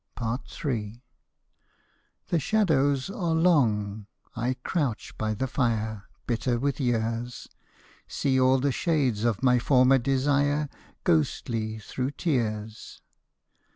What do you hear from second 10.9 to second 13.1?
Ghostly through tears.